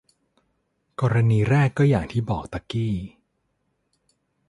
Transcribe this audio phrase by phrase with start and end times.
[1.01, 2.93] กรณีแรกก็อย่างที่บอกตะกี้